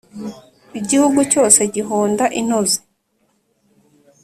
[0.79, 2.79] igihugu cyose gihonda intozi